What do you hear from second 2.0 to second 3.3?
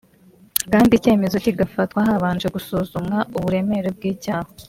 habanje gusuzumwa